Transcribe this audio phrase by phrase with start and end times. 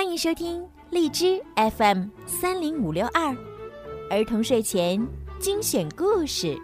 [0.00, 1.44] 欢迎收听荔枝
[1.76, 3.36] FM 三零五六二
[4.08, 5.06] 儿童睡前
[5.38, 6.58] 精选故事。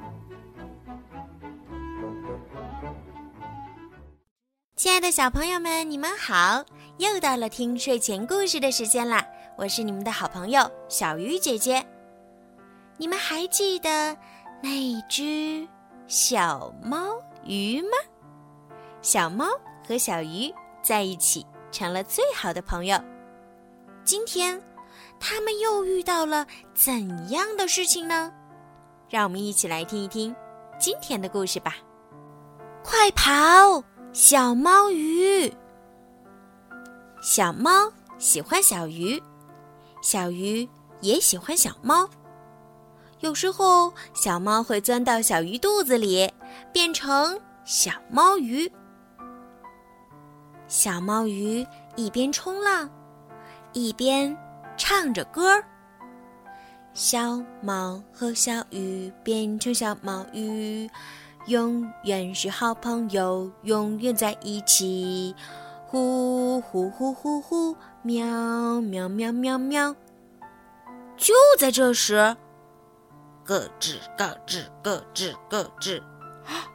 [4.74, 6.64] 亲爱的小朋友们，你们好！
[6.96, 9.22] 又到了听睡前故事的时间啦！
[9.58, 11.84] 我是你们的好朋友小鱼姐姐。
[12.96, 14.16] 你们还记得
[14.62, 15.68] 那只
[16.06, 17.14] 小猫
[17.44, 17.88] 鱼吗？
[19.02, 19.44] 小猫
[19.86, 20.50] 和小鱼
[20.80, 22.98] 在一起成了最好的朋友。
[24.06, 24.62] 今天，
[25.18, 28.32] 他们又遇到了怎样的事情呢？
[29.10, 30.32] 让我们一起来听一听
[30.78, 31.74] 今天的故事吧！
[32.84, 35.52] 快跑，小猫鱼！
[37.20, 39.20] 小猫喜欢小鱼，
[40.00, 40.68] 小鱼
[41.00, 42.08] 也喜欢小猫。
[43.18, 46.32] 有时候，小猫会钻到小鱼肚子里，
[46.72, 48.70] 变成小猫鱼。
[50.68, 51.66] 小猫鱼
[51.96, 52.88] 一边冲浪。
[53.76, 54.34] 一边
[54.78, 55.62] 唱着歌儿，
[56.94, 60.88] 小猫和小鱼变成小猫鱼，
[61.48, 65.36] 永远是好朋友，永远在一起。
[65.88, 69.94] 呼呼呼呼呼，喵喵喵喵喵。
[71.18, 72.34] 就在这时，
[73.44, 76.02] 咯吱咯吱咯吱咯吱，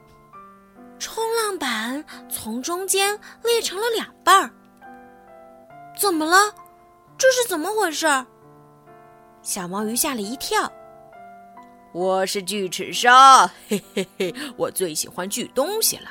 [1.00, 4.52] 冲浪板从中间裂成了两半儿。
[5.98, 6.54] 怎么了？
[7.22, 8.08] 这是怎么回事？
[9.44, 10.72] 小毛鱼吓了一跳。
[11.94, 16.10] 我是锯齿鲨，嘿嘿嘿，我最喜欢锯东西了。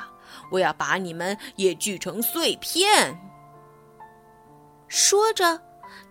[0.49, 3.13] 我要把你们也锯成碎片。
[4.87, 5.59] 说着，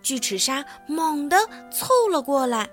[0.03, 1.35] 锯齿鲨猛地
[1.71, 2.69] 凑了过来。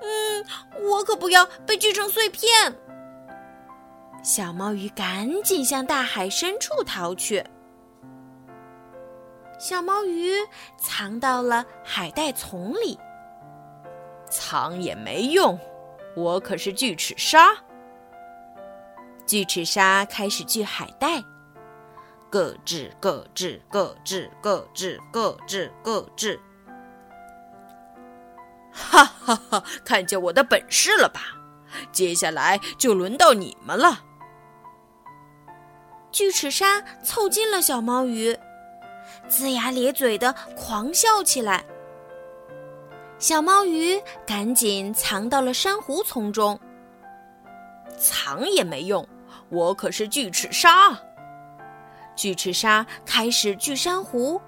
[0.00, 0.46] 嗯，
[0.88, 2.72] 我可不要被锯成碎片。
[4.22, 7.44] 小毛鱼赶紧向大海深处逃去。
[9.60, 10.32] 小毛鱼
[10.78, 12.98] 藏到了海带丛里，
[14.30, 15.60] 藏也没用，
[16.16, 17.54] 我可是锯齿鲨。
[19.26, 21.22] 锯齿鲨开始锯海带，
[22.30, 26.40] 咯吱咯吱咯吱咯吱咯吱咯吱，
[28.72, 29.62] 哈哈哈！
[29.84, 31.20] 看见我的本事了吧？
[31.92, 34.04] 接下来就轮到你们了。
[36.10, 38.38] 锯齿鲨凑近了小毛鱼。
[39.30, 41.64] 龇牙咧嘴的狂笑起来，
[43.18, 46.58] 小猫鱼赶紧藏到了珊瑚丛中。
[47.96, 49.06] 藏也没用，
[49.48, 50.98] 我可是锯齿鲨。
[52.16, 54.40] 锯齿鲨开始锯珊瑚，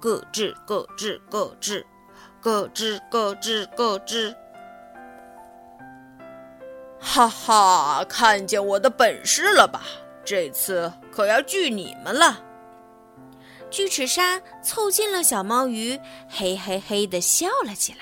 [0.00, 1.84] 咯吱咯吱咯吱，
[2.40, 4.34] 咯吱咯吱咯吱。
[7.00, 9.82] 哈哈，看见我的本事了吧？
[10.24, 12.40] 这次可要锯你们了。
[13.70, 17.98] 锯齿鲨凑近了小猫鱼，嘿嘿嘿地笑了起来。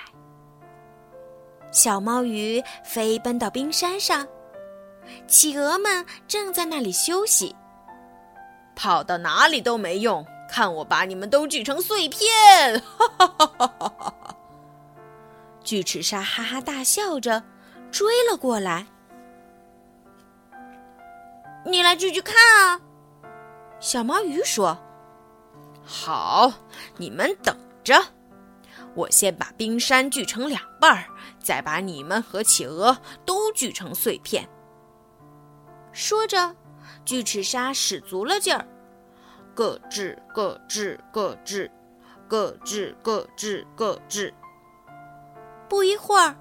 [1.72, 4.26] 小猫鱼飞奔到冰山上，
[5.26, 7.54] 企鹅们正在那里休息。
[8.76, 12.80] 跑到哪里都没用，看我把你们都锯成碎片！
[12.80, 14.36] 哈哈哈哈哈哈！
[15.64, 17.42] 锯齿鲨哈哈大笑着
[17.90, 18.86] 追了过来。
[21.64, 22.80] 你来锯锯看啊！
[23.80, 24.78] 小毛鱼说。
[25.84, 26.52] 好，
[26.96, 28.02] 你们等着，
[28.94, 31.04] 我先把冰山锯成两半儿，
[31.38, 34.48] 再把你们和企鹅都锯成碎片。
[35.92, 36.56] 说着，
[37.04, 38.66] 锯齿鲨使足了劲儿，
[39.54, 41.70] 咯吱咯吱咯吱，
[42.28, 44.32] 咯吱咯吱咯吱。
[45.68, 46.34] 不一会儿，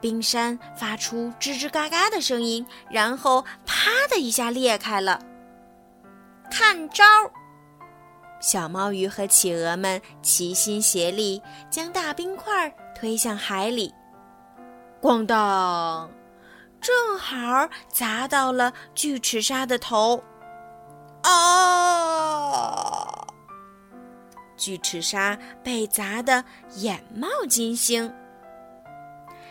[0.00, 5.20] 冰山发出吱吱嘎嘎的声音，然后啪的一下裂开了。
[6.50, 7.04] 看招！
[8.42, 13.94] 小猫鱼和企鹅们齐心协力，将大冰块推向海里。
[15.00, 16.10] 咣当，
[16.80, 20.22] 正好砸到了巨齿鲨的头。
[21.22, 23.06] 啊！
[24.56, 28.12] 巨齿鲨被砸得眼冒金星。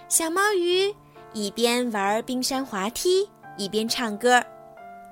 [0.10, 0.94] 小猫鱼
[1.32, 4.44] 一边玩冰山滑梯，一边唱歌：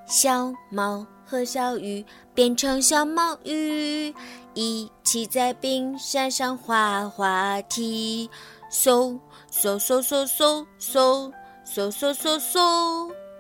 [0.05, 1.07] 小猫。
[1.29, 2.03] 和小鱼
[2.33, 4.11] 变成小毛鱼，
[4.55, 8.27] 一起在冰山上滑滑梯，
[8.71, 9.15] 嗖
[9.51, 11.31] 嗖嗖嗖嗖嗖
[11.63, 13.37] 嗖嗖嗖嗖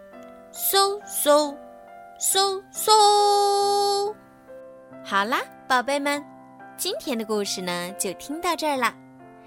[1.23, 1.55] 嗖
[2.21, 4.13] 嗖嗖。
[5.03, 6.23] 好啦，宝贝们，
[6.77, 8.93] 今天的故事呢就听到这儿了。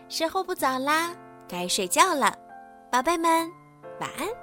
[0.09, 1.15] 时候不早啦，
[1.47, 2.37] 该睡觉了，
[2.91, 3.49] 宝贝们
[4.01, 4.42] 晚安。